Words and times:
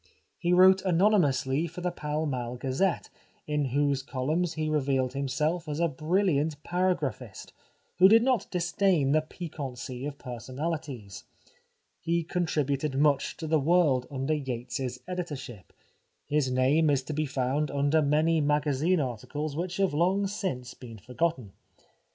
He 0.39 0.51
wrote 0.51 0.81
anonymously 0.81 1.67
for 1.67 1.81
The 1.81 1.91
Pall 1.91 2.25
Mall 2.25 2.55
Gazette, 2.55 3.11
in 3.45 3.65
whose 3.65 4.01
columns 4.01 4.53
he 4.53 4.67
revealed 4.67 5.13
him 5.13 5.27
self 5.27 5.69
as 5.69 5.79
a 5.79 5.87
brilliant 5.87 6.63
paragraphist, 6.63 7.51
who 7.99 8.07
did 8.09 8.23
not 8.23 8.47
dis 8.49 8.71
dain 8.71 9.11
the 9.11 9.21
piquancy 9.21 10.07
of 10.07 10.17
personalities; 10.17 11.25
he 11.99 12.23
contri 12.23 12.65
buted 12.65 12.95
much 12.95 13.37
to 13.37 13.45
The 13.45 13.59
World 13.59 14.07
under 14.09 14.33
Yates's 14.33 14.97
editor 15.07 15.35
ship; 15.35 15.71
his 16.25 16.49
name 16.49 16.89
is 16.89 17.03
to 17.03 17.13
be 17.13 17.27
found 17.27 17.69
under 17.69 18.01
many 18.01 18.41
magazine 18.41 18.99
articles 18.99 19.55
which 19.55 19.77
have 19.77 19.93
long 19.93 20.25
since 20.25 20.73
been 20.73 20.97
forgotten. 20.97 21.51